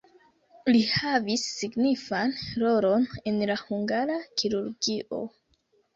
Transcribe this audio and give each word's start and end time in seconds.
Li 0.75 0.79
havis 0.93 1.43
signifan 1.57 2.33
rolon 2.63 3.07
en 3.33 3.39
la 3.53 3.61
hungara 3.63 4.17
kirurgio. 4.43 5.25